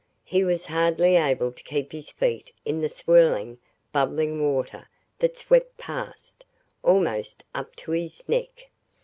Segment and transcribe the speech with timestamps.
[0.23, 3.59] He was hardly able to keep his feet in the swirling,
[3.93, 4.89] bubbling water
[5.19, 6.43] that swept past,
[6.81, 8.71] almost up to his neck.